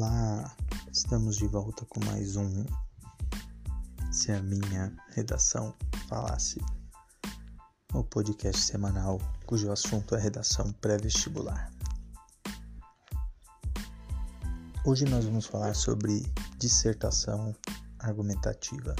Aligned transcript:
Olá, 0.00 0.56
estamos 0.92 1.38
de 1.38 1.48
volta 1.48 1.84
com 1.86 1.98
mais 2.04 2.36
um 2.36 2.64
Se 4.12 4.30
a 4.30 4.40
Minha 4.40 4.96
Redação 5.08 5.74
Falasse, 6.08 6.60
o 7.92 8.04
podcast 8.04 8.62
semanal 8.62 9.18
cujo 9.44 9.72
assunto 9.72 10.14
é 10.14 10.20
redação 10.20 10.72
pré-vestibular. 10.74 11.72
Hoje 14.84 15.04
nós 15.04 15.24
vamos 15.24 15.46
falar 15.46 15.74
sobre 15.74 16.24
dissertação 16.58 17.52
argumentativa. 17.98 18.94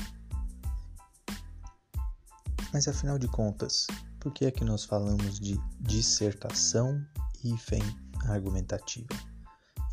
Mas 2.73 2.89
afinal 2.89 3.21
de 3.21 3.29
contas, 3.29 3.87
por 4.19 4.33
que 4.33 4.47
é 4.47 4.51
que 4.51 4.65
nós 4.65 4.85
falamos 4.85 5.39
de 5.39 5.61
dissertação 5.79 7.01
hífen 7.45 7.83
argumentativa 8.27 9.15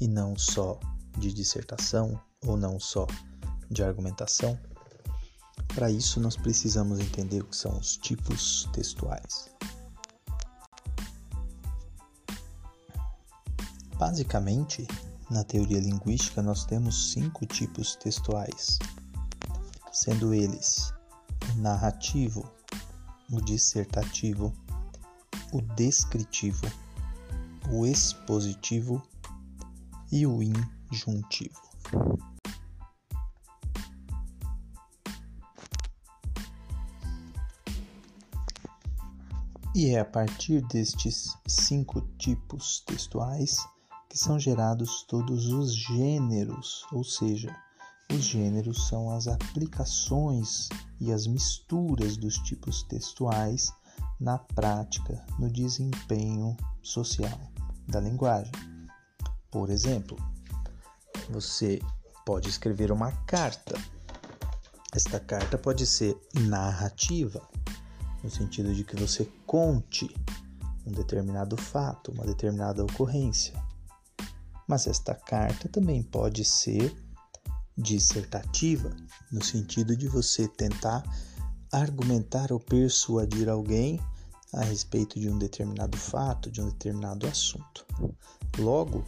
e 0.02 0.08
não 0.08 0.36
só 0.36 0.80
de 1.18 1.34
dissertação 1.34 2.20
ou 2.46 2.58
não 2.58 2.80
só 2.80 3.08
de 3.70 3.84
argumentação? 3.84 4.60
Para 5.74 5.91
isso, 5.91 6.20
nós 6.20 6.38
precisamos 6.38 7.00
entender 7.00 7.41
o 7.41 7.46
que 7.46 7.58
são 7.58 7.78
os 7.78 7.98
tipos 7.98 8.70
textuais. 8.72 9.50
Basicamente, 13.98 14.88
na 15.30 15.44
teoria 15.44 15.80
linguística, 15.80 16.41
nós 16.41 16.66
temos 16.66 17.12
cinco 17.12 17.46
tipos 17.46 17.96
textuais, 17.96 18.77
sendo 19.91 20.34
eles 20.34 20.94
o 21.52 21.58
narrativo, 21.58 22.50
o 23.32 23.41
dissertativo, 23.41 24.54
o 25.52 25.62
descritivo, 25.62 26.66
o 27.71 27.86
expositivo 27.86 29.02
e 30.12 30.27
o 30.27 30.41
injuntivo. 30.91 31.62
E 39.76 39.90
é 39.90 40.00
a 40.00 40.05
partir 40.05 40.62
destes 40.68 41.36
cinco 41.46 42.00
tipos 42.18 42.80
textuais 42.86 43.58
que 44.10 44.18
são 44.18 44.40
gerados 44.40 45.04
todos 45.04 45.48
os 45.48 45.76
gêneros, 45.76 46.86
ou 46.94 47.04
seja, 47.04 47.54
os 48.10 48.24
gêneros 48.24 48.88
são 48.88 49.10
as 49.10 49.27
aplicações 49.27 50.70
e 51.02 51.12
as 51.12 51.27
misturas 51.27 52.16
dos 52.16 52.38
tipos 52.38 52.84
textuais 52.84 53.74
na 54.18 54.38
prática, 54.38 55.26
no 55.38 55.52
desempenho 55.52 56.55
social 56.82 57.38
da 57.86 57.99
linguagem. 57.99 58.54
Por 59.52 59.70
exemplo, 59.70 60.18
você 61.29 61.79
pode 62.26 62.49
escrever 62.49 62.91
uma 62.91 63.12
carta. 63.26 63.76
Esta 64.94 65.19
carta 65.19 65.57
pode 65.57 65.85
ser 65.85 66.18
narrativa, 66.34 67.41
no 68.23 68.29
sentido 68.29 68.73
de 68.73 68.84
que 68.84 68.95
você 68.95 69.29
conte 69.46 70.09
um 70.85 70.91
determinado 70.91 71.57
fato, 71.57 72.12
uma 72.12 72.25
determinada 72.25 72.84
ocorrência. 72.84 73.53
Mas 74.68 74.88
esta 74.88 75.13
carta 75.13 75.69
também 75.69 76.01
pode 76.01 76.44
ser 76.44 76.96
dissertativa, 77.78 78.96
no 79.31 79.44
sentido 79.44 79.96
de 79.96 80.07
você 80.07 80.47
tentar 80.47 81.03
argumentar 81.72 82.51
ou 82.51 82.59
persuadir 82.59 83.50
alguém 83.50 84.00
a 84.53 84.63
respeito 84.63 85.19
de 85.19 85.29
um 85.29 85.38
determinado 85.38 85.97
fato, 85.97 86.50
de 86.50 86.62
um 86.62 86.69
determinado 86.69 87.28
assunto. 87.28 87.85
Logo, 88.57 89.03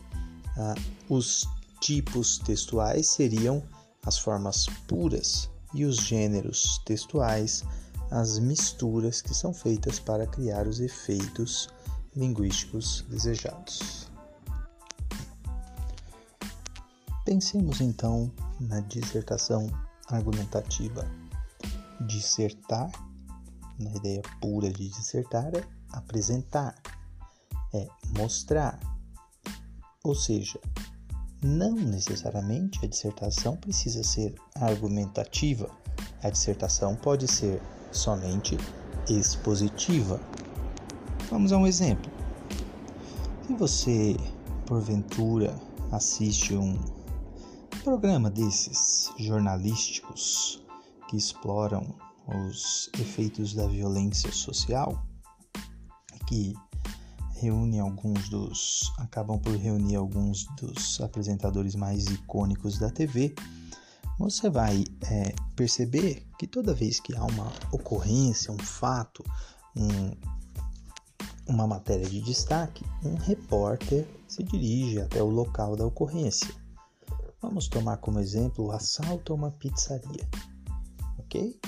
ah, 0.58 0.76
os 1.08 1.48
tipos 1.80 2.40
textuais 2.40 3.08
seriam 3.08 3.64
as 4.06 4.18
formas 4.18 4.68
puras 4.88 5.50
e 5.74 5.86
os 5.86 5.98
gêneros 5.98 6.82
textuais 6.86 7.64
as 8.12 8.40
misturas 8.40 9.22
que 9.22 9.34
são 9.34 9.54
feitas 9.54 10.00
para 10.00 10.26
criar 10.26 10.68
os 10.68 10.80
efeitos 10.80 11.70
linguísticos 12.16 13.06
desejados. 13.10 14.10
Pensemos 17.26 17.82
então 17.82 18.32
na 18.60 18.80
dissertação 18.80 19.70
argumentativa. 20.08 21.06
Dissertar, 22.08 22.90
na 23.78 23.92
ideia 23.98 24.22
pura 24.40 24.72
de 24.72 24.88
dissertar, 24.88 25.54
é 25.54 25.64
apresentar, 25.92 26.76
é 27.74 27.88
mostrar. 28.18 28.80
Ou 30.04 30.16
seja, 30.16 30.60
não 31.44 31.74
necessariamente 31.74 32.84
a 32.84 32.88
dissertação 32.88 33.56
precisa 33.56 34.04
ser 34.04 34.34
argumentativa. 34.56 35.70
A 36.24 36.30
dissertação 36.30 36.96
pode 36.96 37.28
ser 37.28 37.62
somente 37.92 38.58
expositiva. 39.10 40.20
Vamos 41.30 41.52
a 41.52 41.58
um 41.58 41.68
exemplo. 41.68 42.12
Se 43.46 43.54
você, 43.54 44.18
porventura, 44.66 45.56
assiste 45.92 46.56
um 46.56 46.78
programa 47.84 48.30
desses 48.30 49.12
jornalísticos 49.18 50.64
que 51.10 51.16
exploram 51.16 51.96
os 52.28 52.90
efeitos 53.00 53.54
da 53.54 53.66
violência 53.68 54.32
social, 54.32 55.02
que 56.28 56.54
reúne 57.40 57.80
alguns 57.80 58.30
dos 58.30 58.92
acabam 58.98 59.40
por 59.40 59.56
reunir 59.56 59.96
alguns 59.96 60.46
dos 60.60 61.00
apresentadores 61.02 61.76
mais 61.76 62.06
icônicos 62.08 62.78
da 62.78 62.90
TV, 62.90 63.34
você 64.18 64.50
vai 64.50 64.84
é, 65.10 65.34
perceber 65.56 66.26
que 66.40 66.48
toda 66.48 66.74
vez 66.74 67.00
que 67.00 67.16
há 67.16 67.24
uma 67.24 67.52
ocorrência, 67.72 68.52
um 68.52 68.58
fato, 68.58 69.24
um, 69.76 70.12
uma 71.48 71.68
matéria 71.68 72.08
de 72.10 72.22
destaque, 72.22 72.84
um 73.04 73.16
repórter 73.16 74.08
se 74.28 74.44
dirige 74.44 75.00
até 75.00 75.22
o 75.22 75.30
local 75.30 75.76
da 75.76 75.86
ocorrência. 75.86 76.54
Vamos 77.42 77.68
tomar 77.68 77.98
como 77.98 78.20
exemplo 78.20 78.66
o 78.66 78.72
assalto 78.72 79.32
a 79.32 79.36
uma 79.36 79.52
pizzaria, 79.52 80.28
ok? 81.20 81.60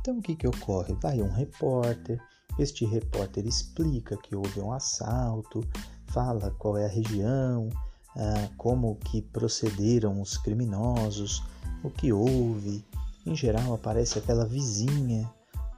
Então 0.00 0.18
o 0.18 0.22
que, 0.22 0.34
que 0.34 0.48
ocorre? 0.48 0.94
Vai 0.94 1.20
um 1.20 1.30
repórter, 1.30 2.20
este 2.58 2.84
repórter 2.84 3.46
explica 3.46 4.16
que 4.16 4.34
houve 4.34 4.60
um 4.60 4.72
assalto, 4.72 5.66
fala 6.06 6.50
qual 6.58 6.76
é 6.76 6.86
a 6.86 6.88
região, 6.88 7.68
ah, 8.16 8.48
como 8.56 8.96
que 8.96 9.20
procederam 9.20 10.20
os 10.20 10.38
criminosos, 10.38 11.42
o 11.82 11.90
que 11.90 12.12
houve. 12.12 12.84
Em 13.26 13.34
geral, 13.34 13.74
aparece 13.74 14.18
aquela 14.18 14.46
vizinha 14.46 15.30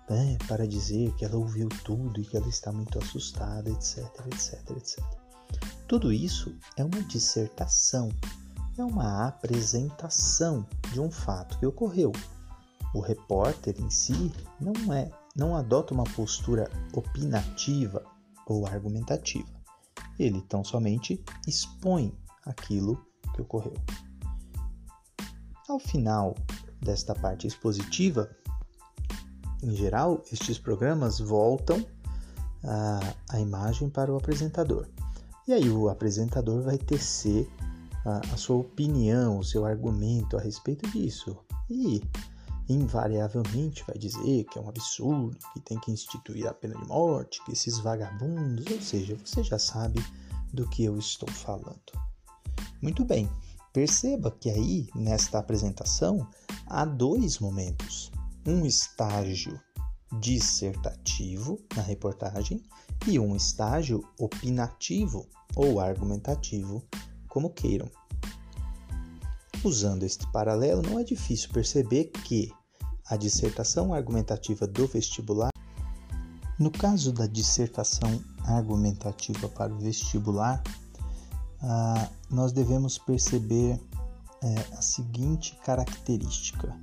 né, 0.09 0.39
para 0.47 0.67
dizer 0.67 1.13
que 1.15 1.25
ela 1.25 1.37
ouviu 1.37 1.69
tudo 1.85 2.21
e 2.21 2.25
que 2.25 2.37
ela 2.37 2.49
está 2.49 2.73
muito 2.73 2.99
assustada, 2.99 3.69
etc, 3.71 4.05
etc, 4.27 4.71
etc. 4.77 5.05
Tudo 5.87 6.13
isso 6.13 6.55
é 6.77 6.85
uma 6.85 7.03
dissertação, 7.03 8.11
é 8.77 8.85
uma 8.85 9.27
apresentação 9.27 10.67
de 10.93 11.01
um 11.01 11.11
fato 11.11 11.59
que 11.59 11.67
ocorreu. 11.67 12.13
O 12.95 13.01
repórter 13.01 13.75
em 13.79 13.91
si 13.91 14.33
não 14.61 14.93
é, 14.93 15.11
não 15.39 15.55
adota 15.55 15.95
uma 15.95 16.03
postura 16.03 16.69
opinativa 16.93 18.05
ou 18.45 18.67
argumentativa. 18.67 19.49
Ele 20.19 20.43
tão 20.43 20.65
somente 20.65 21.25
expõe 21.47 22.13
aquilo 22.45 23.01
que 23.33 23.41
ocorreu. 23.41 23.75
Ao 25.69 25.79
final 25.79 26.35
desta 26.83 27.15
parte 27.15 27.47
expositiva, 27.47 28.29
em 29.63 29.77
geral, 29.77 30.23
estes 30.33 30.59
programas 30.59 31.21
voltam 31.21 31.87
a, 32.65 33.15
a 33.31 33.41
imagem 33.41 33.89
para 33.89 34.13
o 34.13 34.17
apresentador. 34.17 34.89
E 35.47 35.53
aí 35.53 35.71
o 35.71 35.89
apresentador 35.89 36.63
vai 36.63 36.79
tecer 36.79 37.49
a, 38.05 38.35
a 38.35 38.37
sua 38.37 38.57
opinião, 38.57 39.39
o 39.39 39.45
seu 39.45 39.65
argumento 39.65 40.37
a 40.37 40.41
respeito 40.41 40.89
disso. 40.91 41.37
E 41.71 42.03
invariavelmente 42.69 43.85
vai 43.87 43.97
dizer 43.97 44.45
que 44.45 44.59
é 44.59 44.63
um 44.63 44.69
absurdo, 44.69 45.39
que 45.53 45.61
tem 45.61 45.79
que 45.81 45.91
instituir 45.91 46.47
a 46.47 46.55
pena 46.55 46.75
de 46.75 46.87
morte, 46.87 47.43
que 47.45 47.53
esses 47.53 47.79
vagabundos, 47.79 48.67
ou 48.71 48.81
seja, 48.81 49.17
você 49.17 49.43
já 49.43 49.59
sabe 49.59 50.05
do 50.53 50.69
que 50.69 50.85
eu 50.85 50.99
estou 50.99 51.31
falando. 51.31 51.93
Muito 52.83 53.05
bem. 53.05 53.29
Perceba 53.73 54.31
que 54.31 54.51
aí, 54.51 54.89
nesta 54.95 55.39
apresentação, 55.39 56.29
há 56.67 56.85
dois 56.85 57.39
momentos: 57.39 58.11
um 58.47 58.65
estágio 58.65 59.61
dissertativo 60.21 61.61
na 61.77 61.83
reportagem 61.83 62.63
e 63.07 63.19
um 63.19 63.37
estágio 63.37 64.03
opinativo 64.19 65.29
ou 65.55 65.81
argumentativo, 65.81 66.83
como 67.29 67.51
queiram. 67.51 67.91
Usando 69.65 70.05
este 70.05 70.27
paralelo, 70.31 70.83
não 70.83 70.99
é 70.99 71.05
difícil 71.05 71.51
perceber 71.51 72.05
que 72.05 72.53
a 73.07 73.17
dissertação 73.17 73.93
argumentativa 73.93 74.67
do 74.67 74.87
vestibular, 74.87 75.51
no 76.59 76.71
caso 76.71 77.13
da 77.13 77.27
dissertação 77.27 78.23
argumentativa 78.45 79.49
para 79.49 79.73
o 79.73 79.79
vestibular, 79.79 80.63
ah, 81.61 82.09
nós 82.31 82.53
devemos 82.53 82.99
perceber 82.99 83.81
é, 84.43 84.77
a 84.77 84.83
seguinte 84.83 85.59
característica. 85.65 86.75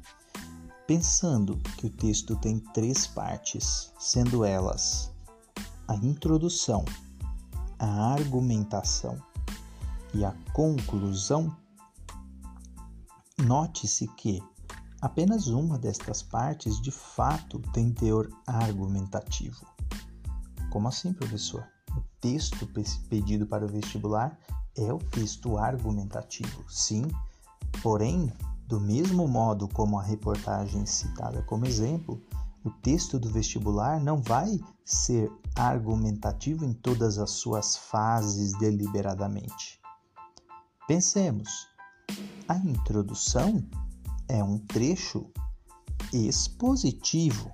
Pensando 0.86 1.58
que 1.78 1.88
o 1.88 1.90
texto 1.90 2.36
tem 2.36 2.60
três 2.74 3.08
partes, 3.08 3.92
sendo 3.98 4.44
elas 4.44 5.12
a 5.88 5.96
introdução, 5.96 6.84
a 7.80 8.14
argumentação 8.14 9.18
e 10.14 10.24
a 10.24 10.34
conclusão, 10.54 11.56
note-se 13.44 14.08
que 14.16 14.42
apenas 15.02 15.48
uma 15.48 15.78
destas 15.78 16.24
partes 16.24 16.82
de 16.82 16.92
fato 16.92 17.60
tem 17.74 17.92
teor 17.92 18.30
argumentativo. 18.48 19.66
Como 20.72 20.88
assim, 20.88 21.14
professor? 21.14 21.66
O 21.96 22.02
texto 22.20 22.68
pedido 23.10 23.46
para 23.46 23.66
o 23.66 23.68
vestibular 23.68 24.38
é 24.78 24.92
o 24.92 24.98
texto 24.98 25.58
argumentativo, 25.58 26.64
sim, 26.68 27.04
porém, 27.82 28.32
do 28.68 28.80
mesmo 28.80 29.28
modo 29.28 29.68
como 29.70 30.00
a 30.00 30.04
reportagem 30.04 30.86
citada 30.86 31.42
como 31.44 31.66
exemplo, 31.66 32.22
o 32.64 32.72
texto 32.72 33.20
do 33.20 33.30
vestibular 33.30 34.02
não 34.02 34.22
vai 34.22 34.60
ser 34.84 35.32
argumentativo 35.56 36.66
em 36.66 36.74
todas 36.74 37.20
as 37.20 37.30
suas 37.30 37.78
fases 37.78 38.58
deliberadamente. 38.58 39.80
Pensemos, 40.88 41.68
a 42.48 42.58
introdução 42.58 43.64
é 44.28 44.44
um 44.44 44.58
trecho 44.60 45.26
expositivo. 46.14 47.52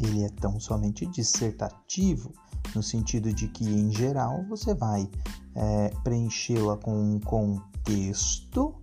Ele 0.00 0.24
é 0.24 0.28
tão 0.28 0.60
somente 0.60 1.06
dissertativo, 1.06 2.32
no 2.74 2.82
sentido 2.82 3.32
de 3.32 3.48
que, 3.48 3.64
em 3.64 3.90
geral, 3.90 4.44
você 4.48 4.74
vai 4.74 5.08
é, 5.54 5.88
preenchê-la 6.04 6.76
com 6.76 7.14
um 7.14 7.18
contexto 7.18 8.74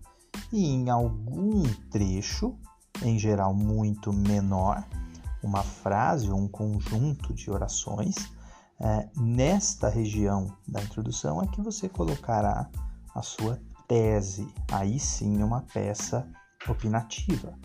e, 0.51 0.65
em 0.65 0.89
algum 0.89 1.63
trecho, 1.89 2.55
em 3.03 3.17
geral 3.17 3.53
muito 3.53 4.11
menor, 4.11 4.85
uma 5.43 5.63
frase 5.63 6.29
ou 6.29 6.39
um 6.39 6.47
conjunto 6.47 7.33
de 7.33 7.51
orações, 7.51 8.15
é, 8.79 9.07
nesta 9.15 9.87
região 9.87 10.51
da 10.67 10.81
introdução 10.81 11.41
é 11.41 11.47
que 11.47 11.61
você 11.61 11.87
colocará 11.87 12.69
a 13.13 13.21
sua 13.21 13.59
tese, 13.87 14.47
aí 14.71 14.99
sim 14.99 15.41
uma 15.41 15.61
peça 15.61 16.27
opinativa, 16.67 17.57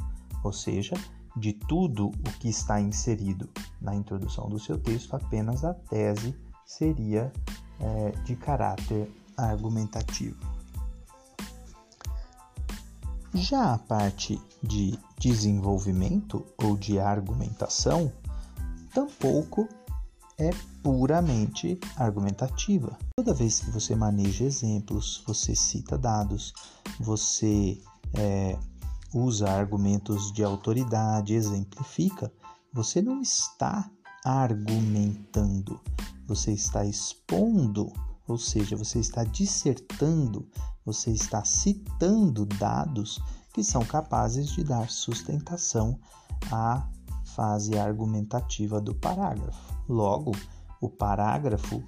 ou 0.44 0.52
seja, 0.52 0.94
de 1.36 1.52
tudo 1.52 2.08
o 2.08 2.38
que 2.38 2.48
está 2.48 2.80
inserido 2.80 3.48
na 3.80 3.94
introdução 3.94 4.48
do 4.48 4.58
seu 4.58 4.78
texto, 4.78 5.14
apenas 5.14 5.64
a 5.64 5.72
tese 5.74 6.36
seria 6.66 7.32
é, 7.80 8.10
de 8.24 8.36
caráter 8.36 9.10
argumentativo. 9.36 10.38
Já 13.32 13.74
a 13.74 13.78
parte 13.78 14.40
de 14.62 14.98
desenvolvimento 15.18 16.44
ou 16.58 16.76
de 16.76 16.98
argumentação 16.98 18.12
tampouco 18.92 19.68
é 20.40 20.50
puramente 20.82 21.78
argumentativa. 21.96 22.98
Toda 23.16 23.34
vez 23.34 23.60
que 23.60 23.70
você 23.70 23.94
maneja 23.94 24.44
exemplos, 24.44 25.22
você 25.26 25.54
cita 25.54 25.96
dados, 25.96 26.52
você 26.98 27.80
é, 28.14 28.58
usa 29.14 29.48
argumentos 29.48 30.32
de 30.32 30.42
autoridade, 30.42 31.34
exemplifica, 31.34 32.32
você 32.72 33.02
não 33.02 33.20
está 33.20 33.88
argumentando, 34.24 35.80
você 36.26 36.52
está 36.52 36.84
expondo, 36.84 37.92
ou 38.26 38.38
seja, 38.38 38.76
você 38.76 38.98
está 38.98 39.24
dissertando 39.24 40.48
você 40.84 41.10
está 41.10 41.44
citando 41.44 42.46
dados 42.46 43.20
que 43.52 43.62
são 43.62 43.84
capazes 43.84 44.48
de 44.50 44.64
dar 44.64 44.90
sustentação 44.90 45.98
à 46.50 46.88
fase 47.34 47.78
argumentativa 47.78 48.80
do 48.80 48.94
parágrafo. 48.94 49.74
Logo, 49.88 50.32
o 50.80 50.88
parágrafo 50.88 51.82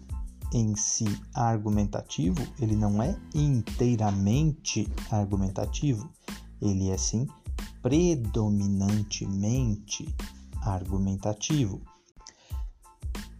em 0.53 0.75
si 0.77 1.07
argumentativo, 1.35 2.47
ele 2.61 2.77
não 2.77 3.03
é 3.03 3.19
inteiramente 3.35 4.87
argumentativo, 5.11 6.11
ele 6.61 6.91
é 6.91 6.99
sim 6.99 7.27
predominantemente 7.81 10.15
argumentativo. 10.61 11.81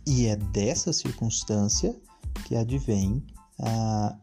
E 0.07 0.27
é 0.27 0.37
dessa 0.37 0.93
circunstância 0.93 2.01
que 2.45 2.55
advém 2.57 3.23
a 3.61 4.17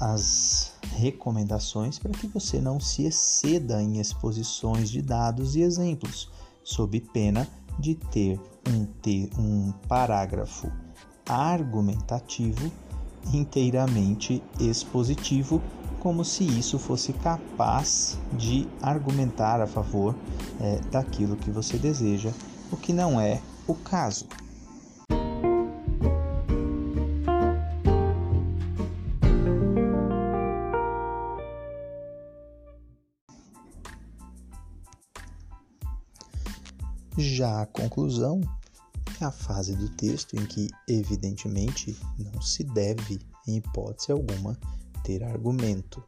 as 0.00 0.74
recomendações 0.96 1.98
para 1.98 2.12
que 2.12 2.28
você 2.28 2.60
não 2.60 2.78
se 2.78 3.04
exceda 3.04 3.82
em 3.82 3.98
exposições 3.98 4.90
de 4.90 5.02
dados 5.02 5.56
e 5.56 5.60
exemplos, 5.60 6.30
sob 6.68 7.00
pena 7.00 7.48
de 7.78 7.94
ter 7.94 8.38
um, 8.68 8.84
ter 9.00 9.30
um 9.38 9.72
parágrafo 9.88 10.70
argumentativo 11.26 12.70
inteiramente 13.32 14.42
expositivo, 14.60 15.62
como 15.98 16.24
se 16.24 16.44
isso 16.44 16.78
fosse 16.78 17.14
capaz 17.14 18.18
de 18.34 18.68
argumentar 18.82 19.62
a 19.62 19.66
favor 19.66 20.14
é, 20.60 20.78
daquilo 20.90 21.36
que 21.36 21.50
você 21.50 21.78
deseja, 21.78 22.32
o 22.70 22.76
que 22.76 22.92
não 22.92 23.18
é 23.18 23.40
o 23.66 23.74
caso. 23.74 24.26
A 37.50 37.64
conclusão 37.64 38.42
é 39.18 39.24
a 39.24 39.30
fase 39.30 39.74
do 39.74 39.88
texto 39.88 40.36
em 40.36 40.44
que, 40.44 40.68
evidentemente, 40.86 41.98
não 42.18 42.42
se 42.42 42.62
deve, 42.62 43.18
em 43.46 43.56
hipótese 43.56 44.12
alguma, 44.12 44.54
ter 45.02 45.24
argumento, 45.24 46.04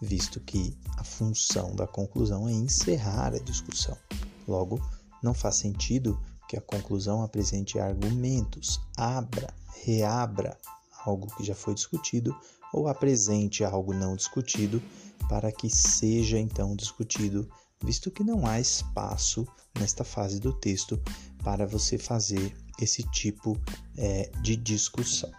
visto 0.00 0.38
que 0.38 0.78
a 0.96 1.02
função 1.02 1.74
da 1.74 1.84
conclusão 1.84 2.48
é 2.48 2.52
encerrar 2.52 3.34
a 3.34 3.40
discussão. 3.40 3.98
Logo, 4.46 4.80
não 5.20 5.34
faz 5.34 5.56
sentido 5.56 6.16
que 6.48 6.56
a 6.56 6.60
conclusão 6.60 7.24
apresente 7.24 7.80
argumentos, 7.80 8.80
abra, 8.96 9.52
reabra 9.84 10.56
algo 11.04 11.26
que 11.36 11.42
já 11.42 11.56
foi 11.56 11.74
discutido 11.74 12.32
ou 12.72 12.86
apresente 12.86 13.64
algo 13.64 13.92
não 13.92 14.14
discutido 14.14 14.80
para 15.28 15.50
que 15.50 15.68
seja 15.68 16.38
então 16.38 16.76
discutido 16.76 17.50
visto 17.84 18.10
que 18.10 18.24
não 18.24 18.46
há 18.46 18.60
espaço 18.60 19.46
nesta 19.78 20.04
fase 20.04 20.40
do 20.40 20.52
texto 20.52 21.00
para 21.42 21.66
você 21.66 21.96
fazer 21.98 22.56
esse 22.80 23.02
tipo 23.10 23.58
é, 23.96 24.30
de 24.42 24.56
discussão. 24.56 25.30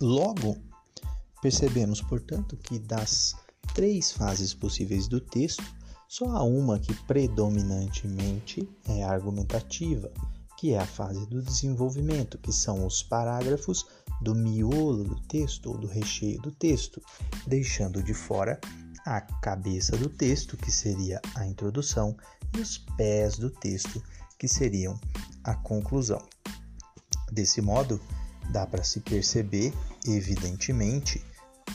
Logo, 0.00 0.56
percebemos, 1.40 2.00
portanto, 2.02 2.56
que 2.56 2.78
das 2.78 3.34
três 3.74 4.12
fases 4.12 4.52
possíveis 4.52 5.08
do 5.08 5.20
texto, 5.20 5.64
só 6.08 6.26
há 6.30 6.42
uma 6.42 6.78
que 6.78 6.94
predominantemente 7.04 8.68
é 8.88 9.02
argumentativa, 9.02 10.10
que 10.56 10.72
é 10.72 10.78
a 10.78 10.86
fase 10.86 11.26
do 11.26 11.42
desenvolvimento, 11.42 12.38
que 12.38 12.52
são 12.52 12.86
os 12.86 13.02
parágrafos 13.02 13.86
do 14.22 14.34
miolo 14.34 15.04
do 15.04 15.20
texto 15.22 15.70
ou 15.70 15.78
do 15.78 15.86
recheio 15.86 16.40
do 16.40 16.50
texto, 16.50 17.02
deixando 17.46 18.02
de 18.02 18.14
fora 18.14 18.58
a 19.06 19.20
cabeça 19.20 19.96
do 19.96 20.08
texto, 20.08 20.56
que 20.56 20.70
seria 20.70 21.20
a 21.36 21.46
introdução, 21.46 22.16
e 22.52 22.60
os 22.60 22.76
pés 22.76 23.38
do 23.38 23.48
texto, 23.48 24.02
que 24.36 24.48
seriam 24.48 24.98
a 25.44 25.54
conclusão. 25.54 26.22
Desse 27.30 27.62
modo, 27.62 28.00
dá 28.50 28.66
para 28.66 28.82
se 28.82 29.00
perceber, 29.00 29.72
evidentemente, 30.04 31.24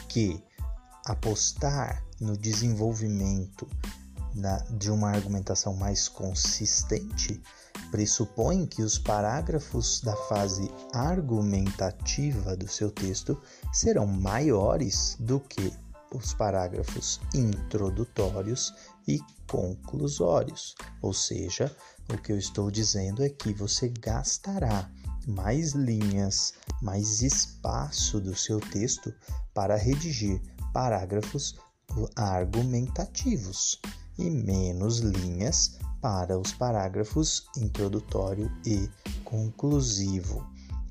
que 0.10 0.44
apostar 1.06 2.04
no 2.20 2.38
desenvolvimento 2.38 3.68
na, 4.36 4.58
de 4.72 4.92
uma 4.92 5.10
argumentação 5.10 5.74
mais 5.74 6.08
consistente 6.08 7.42
pressupõe 7.90 8.66
que 8.66 8.82
os 8.82 8.98
parágrafos 8.98 10.00
da 10.02 10.16
fase 10.16 10.70
argumentativa 10.94 12.56
do 12.56 12.68
seu 12.68 12.90
texto 12.90 13.42
serão 13.74 14.06
maiores 14.06 15.18
do 15.20 15.40
que 15.40 15.74
os 16.13 16.34
parágrafos 16.34 17.20
introdutórios 17.34 18.74
e 19.08 19.20
conclusórios. 19.48 20.75
Ou 21.01 21.13
seja, 21.13 21.75
o 22.13 22.18
que 22.18 22.32
eu 22.32 22.38
estou 22.38 22.70
dizendo 22.70 23.24
é 23.24 23.30
que 23.30 23.53
você 23.53 23.89
gastará 23.89 24.89
mais 25.27 25.72
linhas, 25.72 26.53
mais 26.82 27.22
espaço 27.22 28.20
do 28.20 28.36
seu 28.36 28.60
texto 28.60 29.13
para 29.53 29.75
redigir 29.75 30.41
parágrafos 30.74 31.56
argumentativos 32.15 33.80
e 34.18 34.30
menos 34.30 35.00
linhas 35.00 35.77
para 36.01 36.38
os 36.38 36.51
parágrafos 36.51 37.46
introdutório 37.58 38.51
e 38.65 38.89
conclusivo. 39.24 40.46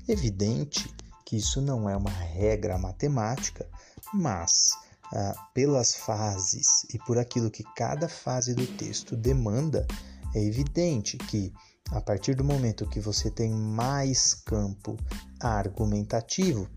Evidente 0.07 0.93
que 1.25 1.37
isso 1.37 1.61
não 1.61 1.89
é 1.89 1.95
uma 1.95 2.09
regra 2.09 2.77
matemática, 2.77 3.67
mas 4.13 4.71
ah, 5.13 5.33
pelas 5.53 5.95
fases 5.95 6.85
e 6.93 6.97
por 6.99 7.17
aquilo 7.17 7.51
que 7.51 7.63
cada 7.75 8.07
fase 8.07 8.53
do 8.53 8.65
texto 8.65 9.15
demanda, 9.15 9.85
é 10.33 10.43
evidente 10.43 11.17
que 11.17 11.53
a 11.91 11.99
partir 11.99 12.35
do 12.35 12.43
momento 12.43 12.87
que 12.87 12.99
você 12.99 13.29
tem 13.29 13.51
mais 13.51 14.33
campo 14.33 14.95
argumentativo, 15.39 16.69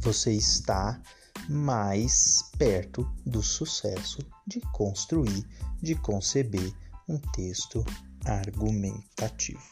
você 0.00 0.32
está 0.32 1.00
mais 1.48 2.50
perto 2.56 3.06
do 3.26 3.42
sucesso 3.42 4.18
de 4.46 4.60
construir, 4.72 5.46
de 5.82 5.94
conceber 5.94 6.72
um 7.06 7.18
texto 7.18 7.84
argumentativo. 8.24 9.62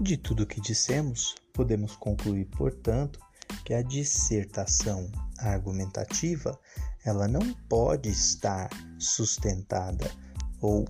De 0.00 0.16
tudo 0.16 0.46
que 0.46 0.60
dissemos, 0.60 1.34
podemos 1.52 1.96
concluir, 1.96 2.44
portanto, 2.44 3.18
que 3.68 3.74
a 3.74 3.82
dissertação 3.82 5.10
argumentativa 5.40 6.58
ela 7.04 7.28
não 7.28 7.52
pode 7.68 8.08
estar 8.08 8.70
sustentada 8.98 10.10
ou 10.62 10.86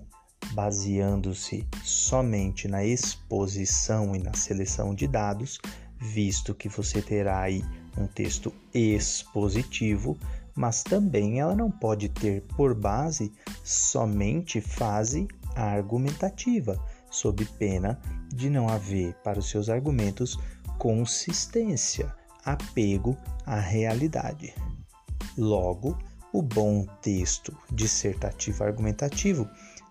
baseando-se 0.52 1.66
somente 1.82 2.68
na 2.68 2.84
exposição 2.84 4.14
e 4.14 4.20
na 4.20 4.32
seleção 4.32 4.94
de 4.94 5.08
dados, 5.08 5.58
visto 5.98 6.54
que 6.54 6.68
você 6.68 7.02
terá 7.02 7.40
aí 7.40 7.64
um 7.96 8.06
texto 8.06 8.54
expositivo, 8.72 10.16
mas 10.54 10.84
também 10.84 11.40
ela 11.40 11.56
não 11.56 11.72
pode 11.72 12.08
ter 12.08 12.42
por 12.42 12.76
base 12.76 13.32
somente 13.64 14.60
fase 14.60 15.26
argumentativa, 15.56 16.80
sob 17.10 17.44
pena 17.58 18.00
de 18.32 18.48
não 18.48 18.68
haver 18.68 19.14
para 19.24 19.40
os 19.40 19.50
seus 19.50 19.68
argumentos 19.68 20.38
consistência, 20.78 22.16
apego 22.52 23.16
à 23.46 23.58
realidade. 23.58 24.54
Logo, 25.36 25.96
o 26.32 26.42
bom 26.42 26.86
texto 27.02 27.56
dissertativo 27.72 28.64
argumentativo 28.64 29.48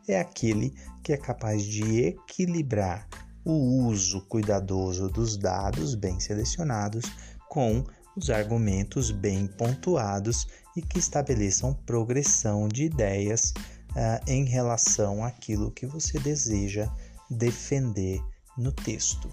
é 0.07 0.19
aquele 0.19 0.73
que 1.03 1.13
é 1.13 1.17
capaz 1.17 1.63
de 1.63 2.01
equilibrar 2.01 3.07
o 3.43 3.87
uso 3.87 4.21
cuidadoso 4.27 5.09
dos 5.09 5.37
dados 5.37 5.95
bem 5.95 6.19
selecionados 6.19 7.05
com 7.49 7.83
os 8.15 8.29
argumentos 8.29 9.11
bem 9.11 9.47
pontuados 9.47 10.47
e 10.75 10.81
que 10.81 10.99
estabeleçam 10.99 11.73
progressão 11.85 12.67
de 12.67 12.85
ideias 12.85 13.53
uh, 13.91 14.21
em 14.27 14.43
relação 14.43 15.23
àquilo 15.23 15.71
que 15.71 15.85
você 15.85 16.19
deseja 16.19 16.91
defender 17.29 18.21
no 18.57 18.71
texto. 18.71 19.29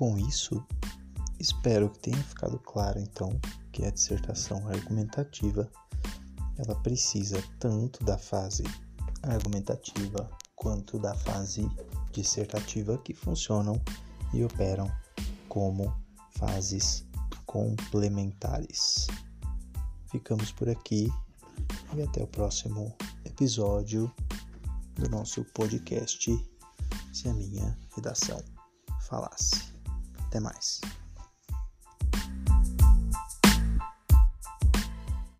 Com 0.00 0.16
isso, 0.16 0.66
espero 1.38 1.90
que 1.90 1.98
tenha 1.98 2.24
ficado 2.24 2.58
claro 2.60 2.98
então 2.98 3.38
que 3.70 3.84
a 3.84 3.90
dissertação 3.90 4.66
argumentativa 4.66 5.70
ela 6.56 6.74
precisa 6.76 7.36
tanto 7.58 8.02
da 8.02 8.16
fase 8.16 8.64
argumentativa 9.22 10.26
quanto 10.56 10.98
da 10.98 11.14
fase 11.14 11.68
dissertativa 12.14 12.96
que 12.96 13.12
funcionam 13.12 13.78
e 14.32 14.42
operam 14.42 14.90
como 15.50 15.94
fases 16.30 17.04
complementares. 17.44 19.06
Ficamos 20.10 20.50
por 20.50 20.70
aqui 20.70 21.12
e 21.94 22.02
até 22.02 22.22
o 22.22 22.26
próximo 22.26 22.96
episódio 23.26 24.10
do 24.94 25.10
nosso 25.10 25.44
podcast 25.52 26.32
Se 27.12 27.28
a 27.28 27.34
Minha 27.34 27.78
Redação 27.94 28.42
Falasse. 29.02 29.69
Até 30.30 30.38
mais. 30.38 30.80